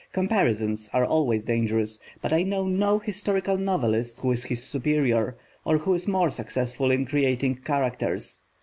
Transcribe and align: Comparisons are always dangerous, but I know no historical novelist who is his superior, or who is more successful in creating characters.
Comparisons 0.13 0.89
are 0.93 1.05
always 1.05 1.45
dangerous, 1.45 1.99
but 2.23 2.33
I 2.33 2.41
know 2.41 2.65
no 2.67 2.97
historical 2.97 3.55
novelist 3.59 4.19
who 4.21 4.31
is 4.31 4.43
his 4.43 4.63
superior, 4.63 5.37
or 5.63 5.77
who 5.77 5.93
is 5.93 6.07
more 6.07 6.31
successful 6.31 6.89
in 6.89 7.05
creating 7.05 7.57
characters. 7.57 8.41